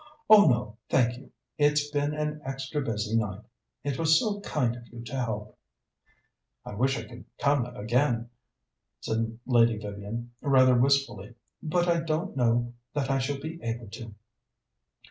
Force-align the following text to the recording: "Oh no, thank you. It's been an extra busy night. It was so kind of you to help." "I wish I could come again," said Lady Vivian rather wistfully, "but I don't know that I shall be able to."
"Oh 0.31 0.47
no, 0.49 0.77
thank 0.89 1.15
you. 1.15 1.31
It's 1.59 1.91
been 1.91 2.15
an 2.15 2.41
extra 2.43 2.81
busy 2.83 3.15
night. 3.15 3.41
It 3.83 3.99
was 3.99 4.19
so 4.19 4.39
kind 4.39 4.75
of 4.75 4.87
you 4.87 5.03
to 5.03 5.15
help." 5.15 5.59
"I 6.65 6.73
wish 6.73 6.97
I 6.97 7.03
could 7.07 7.25
come 7.37 7.67
again," 7.67 8.31
said 9.01 9.37
Lady 9.45 9.77
Vivian 9.77 10.33
rather 10.41 10.73
wistfully, 10.75 11.35
"but 11.61 11.87
I 11.87 11.99
don't 11.99 12.35
know 12.35 12.73
that 12.95 13.11
I 13.11 13.19
shall 13.19 13.39
be 13.39 13.61
able 13.61 13.89
to." 13.91 14.15